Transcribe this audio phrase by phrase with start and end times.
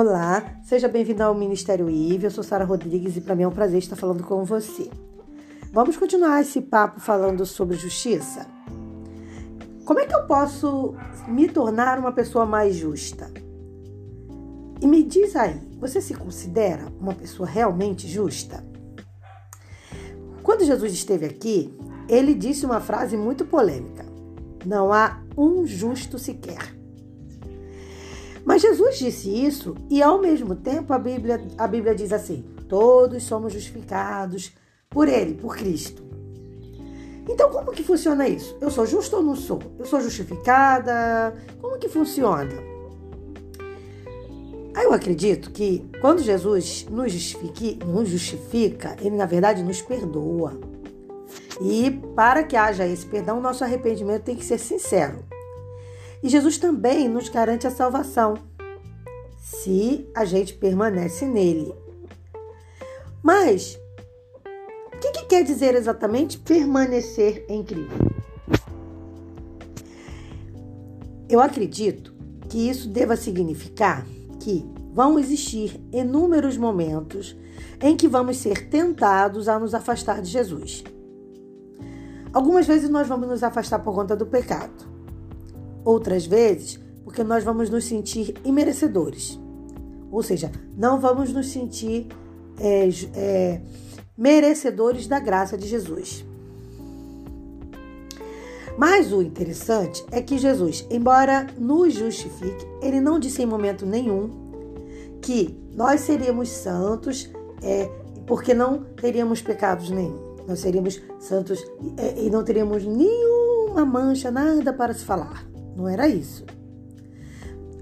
[0.00, 2.22] Olá, seja bem-vindo ao Ministério IV.
[2.22, 4.88] Eu sou Sara Rodrigues e para mim é um prazer estar falando com você.
[5.72, 8.46] Vamos continuar esse papo falando sobre justiça?
[9.84, 10.94] Como é que eu posso
[11.26, 13.28] me tornar uma pessoa mais justa?
[14.80, 18.64] E me diz aí, você se considera uma pessoa realmente justa?
[20.44, 21.76] Quando Jesus esteve aqui,
[22.08, 24.06] ele disse uma frase muito polêmica:
[24.64, 26.77] Não há um justo sequer.
[28.48, 33.22] Mas Jesus disse isso e ao mesmo tempo a Bíblia, a Bíblia diz assim: todos
[33.24, 34.52] somos justificados
[34.88, 36.02] por Ele, por Cristo.
[37.28, 38.56] Então, como que funciona isso?
[38.58, 39.60] Eu sou justo ou não sou?
[39.78, 41.36] Eu sou justificada?
[41.60, 42.54] Como que funciona?
[44.82, 50.58] Eu acredito que quando Jesus nos, justifique, nos justifica, Ele na verdade nos perdoa.
[51.60, 55.22] E para que haja esse perdão, nosso arrependimento tem que ser sincero.
[56.22, 58.34] E Jesus também nos garante a salvação,
[59.40, 61.72] se a gente permanece nele.
[63.22, 63.78] Mas,
[64.94, 68.08] o que, que quer dizer exatamente permanecer em Cristo?
[71.28, 72.14] Eu acredito
[72.48, 74.06] que isso deva significar
[74.40, 77.36] que vão existir inúmeros momentos
[77.80, 80.82] em que vamos ser tentados a nos afastar de Jesus.
[82.32, 84.87] Algumas vezes nós vamos nos afastar por conta do pecado.
[85.88, 89.40] Outras vezes, porque nós vamos nos sentir imerecedores.
[90.12, 92.08] Ou seja, não vamos nos sentir
[92.60, 93.60] é, é,
[94.14, 96.26] merecedores da graça de Jesus.
[98.76, 104.28] Mas o interessante é que Jesus, embora nos justifique, ele não disse em momento nenhum
[105.22, 107.30] que nós seríamos santos
[107.62, 107.90] é,
[108.26, 110.36] porque não teríamos pecados nenhum.
[110.46, 111.64] Nós seríamos santos
[111.96, 115.48] é, e não teríamos nenhuma mancha, nada para se falar.
[115.78, 116.44] Não era isso.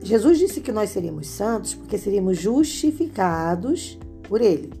[0.00, 4.72] Jesus disse que nós seríamos santos porque seríamos justificados por Ele.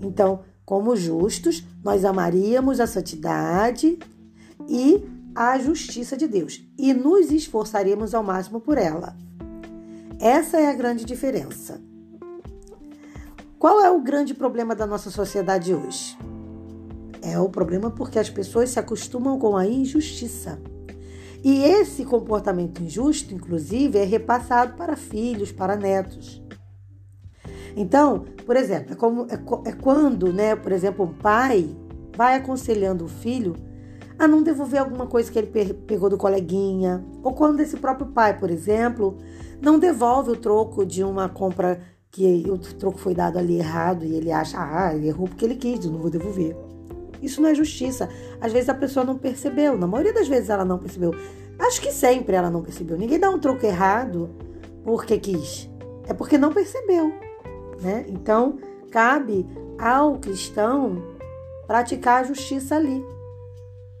[0.00, 3.98] Então, como justos, nós amaríamos a santidade
[4.68, 5.02] e
[5.34, 9.16] a justiça de Deus e nos esforçaríamos ao máximo por ela.
[10.20, 11.80] Essa é a grande diferença.
[13.58, 16.16] Qual é o grande problema da nossa sociedade hoje?
[17.20, 20.60] É o problema porque as pessoas se acostumam com a injustiça.
[21.46, 26.42] E esse comportamento injusto, inclusive, é repassado para filhos, para netos.
[27.76, 31.70] Então, por exemplo, é, como, é, é quando, né, por exemplo, um pai
[32.16, 33.54] vai aconselhando o filho
[34.18, 38.36] a não devolver alguma coisa que ele pegou do coleguinha, ou quando esse próprio pai,
[38.36, 39.16] por exemplo,
[39.62, 41.80] não devolve o troco de uma compra
[42.10, 45.54] que o troco foi dado ali errado e ele acha, ah, ele errou porque ele
[45.54, 46.56] quis, eu não vou devolver.
[47.22, 48.08] Isso não é justiça.
[48.40, 49.76] Às vezes a pessoa não percebeu.
[49.76, 51.14] Na maioria das vezes ela não percebeu.
[51.58, 52.98] Acho que sempre ela não percebeu.
[52.98, 54.30] Ninguém dá um troco errado
[54.84, 55.68] porque quis.
[56.06, 57.12] É porque não percebeu.
[57.80, 58.04] Né?
[58.08, 58.58] Então,
[58.90, 59.46] cabe
[59.78, 61.02] ao cristão
[61.66, 63.04] praticar a justiça ali.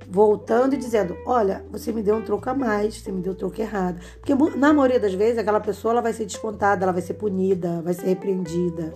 [0.08, 3.36] Voltando e dizendo: Olha, você me deu um troco a mais, você me deu um
[3.36, 4.00] troco errado.
[4.20, 7.82] Porque na maioria das vezes aquela pessoa ela vai ser descontada, ela vai ser punida,
[7.82, 8.94] vai ser repreendida.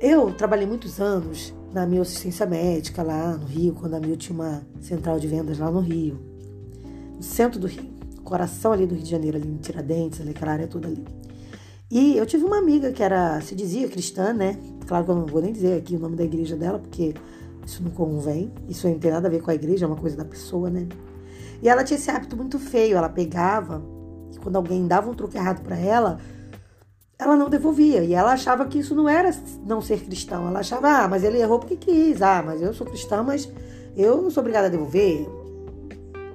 [0.00, 4.32] Eu trabalhei muitos anos na minha assistência médica lá no Rio, quando a Mil tinha
[4.32, 6.16] uma central de vendas lá no Rio,
[7.16, 7.90] no centro do Rio,
[8.22, 11.04] coração ali do Rio de Janeiro, ali em Tiradentes, ali, aquela área toda ali.
[11.90, 14.56] E eu tive uma amiga que era, se dizia cristã, né?
[14.86, 17.12] Claro que eu não vou nem dizer aqui o nome da igreja dela, porque
[17.66, 20.16] isso não convém, isso não tem nada a ver com a igreja, é uma coisa
[20.16, 20.86] da pessoa, né?
[21.60, 23.82] E ela tinha esse hábito muito feio, ela pegava,
[24.32, 26.20] e quando alguém dava um truque errado para ela,
[27.18, 28.04] ela não devolvia.
[28.04, 29.30] E ela achava que isso não era
[29.66, 30.46] não ser cristão.
[30.46, 32.22] Ela achava, ah, mas ele errou porque quis.
[32.22, 33.50] Ah, mas eu sou cristã, mas
[33.96, 35.26] eu não sou obrigada a devolver.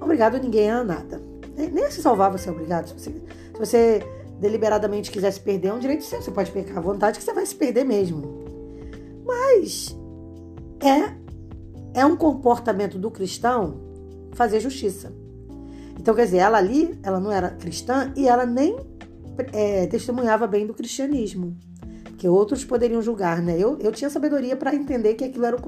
[0.01, 1.21] Obrigado ninguém a nada.
[1.55, 2.87] Nem se salvar você é obrigado.
[2.87, 4.03] Se você, se você
[4.39, 6.21] deliberadamente quiser se perder, é um direito seu.
[6.21, 8.43] Você pode pecar à vontade que você vai se perder mesmo.
[9.25, 9.95] Mas
[10.81, 11.13] é,
[12.01, 13.77] é um comportamento do cristão
[14.33, 15.13] fazer justiça.
[15.97, 18.75] Então, quer dizer, ela ali, ela não era cristã e ela nem
[19.51, 21.55] é, testemunhava bem do cristianismo,
[22.17, 23.57] que outros poderiam julgar, né?
[23.57, 25.61] Eu, eu tinha sabedoria para entender que aquilo era o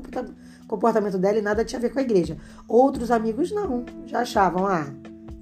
[0.68, 2.38] comportamento dela e nada tinha a ver com a igreja.
[2.68, 4.88] Outros amigos não, já achavam, ah,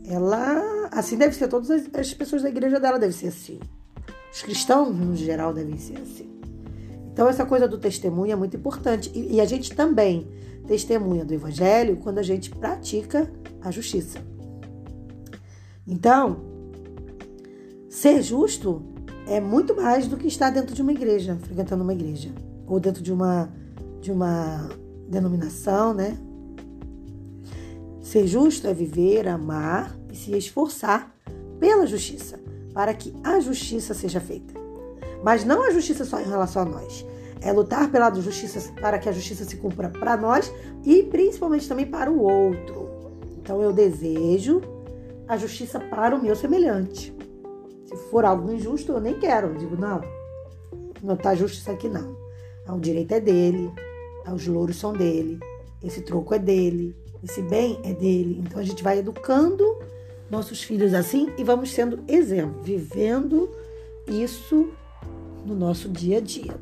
[0.05, 3.59] ela assim deve ser todas as, as pessoas da igreja dela devem ser assim.
[4.31, 6.29] Os cristãos no geral devem ser assim.
[7.11, 10.27] Então essa coisa do testemunho é muito importante e, e a gente também
[10.67, 13.31] testemunha do evangelho quando a gente pratica
[13.61, 14.19] a justiça.
[15.85, 16.52] Então,
[17.93, 18.81] Ser justo
[19.27, 22.31] é muito mais do que estar dentro de uma igreja, frequentando uma igreja,
[22.65, 23.53] ou dentro de uma,
[24.01, 24.67] de uma
[25.07, 26.17] denominação, né?
[28.01, 31.15] Ser justo é viver, amar e se esforçar
[31.59, 32.39] pela justiça.
[32.73, 34.55] para que a justiça seja feita.
[35.23, 37.05] Mas não a justiça só em relação a nós.
[37.41, 40.51] É lutar pela justiça para que a justiça se cumpra para nós
[40.83, 42.89] e principalmente também para o outro.
[43.37, 44.61] Então eu desejo
[45.27, 47.12] a justiça para o meu semelhante.
[47.93, 49.47] Se for algo injusto, eu nem quero.
[49.49, 50.01] Eu digo, não,
[51.01, 52.15] não está justo isso aqui não.
[52.67, 53.71] O direito é dele,
[54.31, 55.39] os louros são dele,
[55.83, 58.41] esse troco é dele, esse bem é dele.
[58.43, 59.63] Então a gente vai educando
[60.29, 63.49] nossos filhos assim e vamos sendo exemplo, vivendo
[64.07, 64.69] isso
[65.45, 66.55] no nosso dia a dia.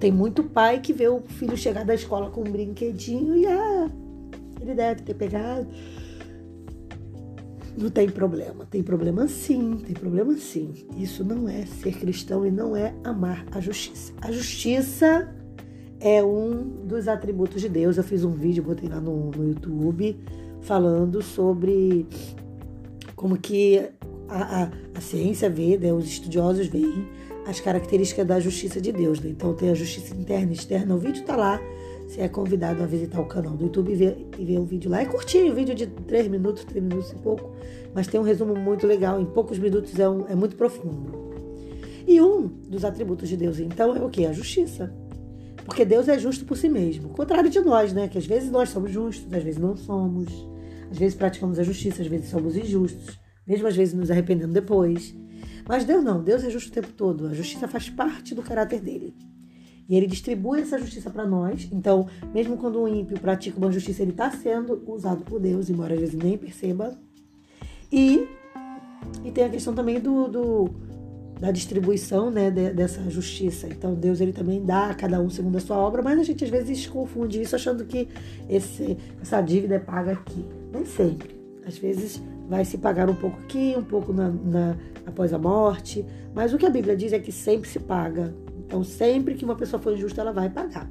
[0.00, 3.88] Tem muito pai que vê o filho chegar da escola com um brinquedinho e ah,
[4.60, 5.68] ele deve ter pegado.
[7.78, 8.66] Não tem problema.
[8.66, 10.72] Tem problema sim, tem problema sim.
[10.96, 14.12] Isso não é ser cristão e não é amar a justiça.
[14.20, 15.32] A justiça
[16.00, 17.96] é um dos atributos de Deus.
[17.96, 20.18] Eu fiz um vídeo, botei lá no, no YouTube,
[20.60, 22.04] falando sobre
[23.14, 23.88] como que
[24.28, 27.06] a, a, a ciência vê, né, os estudiosos veem
[27.46, 29.20] as características da justiça de Deus.
[29.20, 29.30] Né?
[29.30, 30.96] Então tem a justiça interna e externa.
[30.96, 31.60] O vídeo está lá.
[32.08, 34.90] Você é convidado a visitar o canal do YouTube e ver, e ver o vídeo
[34.90, 35.02] lá.
[35.02, 37.52] É curtinho, vídeo de 3 minutos, 3 minutos e pouco,
[37.94, 39.20] mas tem um resumo muito legal.
[39.20, 41.28] Em poucos minutos é, um, é muito profundo.
[42.06, 44.24] E um dos atributos de Deus, então, é o que?
[44.24, 44.90] A justiça.
[45.66, 47.10] Porque Deus é justo por si mesmo.
[47.10, 48.08] Contrário de nós, né?
[48.08, 50.28] Que às vezes nós somos justos, às vezes não somos.
[50.90, 53.20] Às vezes praticamos a justiça, às vezes somos injustos.
[53.46, 55.14] Mesmo às vezes nos arrependendo depois.
[55.68, 57.26] Mas Deus não, Deus é justo o tempo todo.
[57.26, 59.14] A justiça faz parte do caráter dele.
[59.88, 61.68] E ele distribui essa justiça para nós.
[61.72, 65.94] Então, mesmo quando um ímpio pratica uma justiça, ele está sendo usado por Deus, embora
[65.94, 66.96] às vezes nem perceba.
[67.90, 68.28] E,
[69.24, 70.70] e tem a questão também do, do
[71.40, 73.68] da distribuição né, de, dessa justiça.
[73.68, 76.44] Então, Deus ele também dá a cada um segundo a sua obra, mas a gente
[76.44, 78.08] às vezes confunde isso achando que
[78.48, 80.44] esse, essa dívida é paga aqui.
[80.72, 81.38] Nem sempre.
[81.66, 84.76] Às vezes vai se pagar um pouco aqui, um pouco na, na,
[85.06, 86.04] após a morte,
[86.34, 88.34] mas o que a Bíblia diz é que sempre se paga.
[88.68, 90.90] Então, sempre que uma pessoa for injusta, ela vai pagar.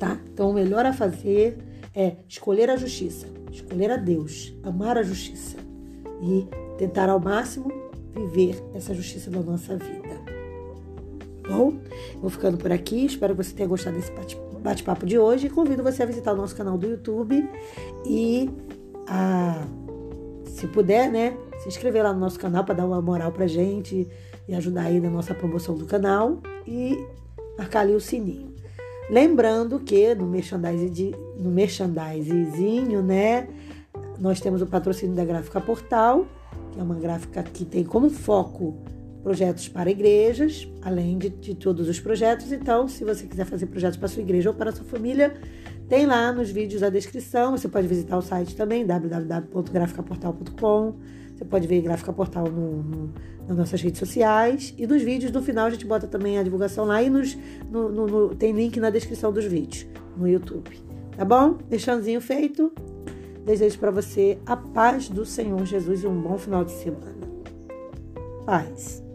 [0.00, 0.18] Tá?
[0.32, 1.56] Então, o melhor a fazer
[1.94, 5.56] é escolher a justiça, escolher a Deus, amar a justiça
[6.20, 6.44] e
[6.76, 7.70] tentar ao máximo
[8.12, 10.18] viver essa justiça na nossa vida.
[11.48, 11.74] Bom,
[12.20, 13.06] vou ficando por aqui.
[13.06, 14.10] Espero que você tenha gostado desse
[14.60, 15.48] bate-papo de hoje.
[15.48, 17.48] Convido você a visitar o nosso canal do YouTube
[18.04, 18.50] e
[19.06, 19.64] a
[20.44, 24.08] se puder, né, se inscrever lá no nosso canal para dar uma moral pra gente
[24.48, 26.98] e ajudar aí na nossa promoção do canal e
[27.56, 28.54] marcar ali o sininho.
[29.10, 33.48] Lembrando que no merchandising, no merchandisinho, né,
[34.18, 36.26] nós temos o patrocínio da Gráfica Portal,
[36.72, 38.76] que é uma gráfica que tem como foco
[39.22, 42.50] projetos para igrejas, além de, de todos os projetos.
[42.52, 45.34] Então, se você quiser fazer projetos para sua igreja ou para sua família,
[45.88, 47.52] tem lá nos vídeos a descrição.
[47.52, 50.94] Você pode visitar o site também, www.graficaportal.com.
[51.38, 53.14] Você pode ver Gráfica Portal no, no,
[53.46, 54.74] nas nossas redes sociais.
[54.76, 57.38] E nos vídeos, no final, a gente bota também a divulgação lá e nos,
[57.70, 59.86] no, no, tem link na descrição dos vídeos
[60.16, 60.68] no YouTube.
[61.16, 61.58] Tá bom?
[61.68, 62.72] Deixanzinho feito.
[63.46, 67.16] Desejo para você a paz do Senhor Jesus e um bom final de semana.
[68.44, 69.07] Paz.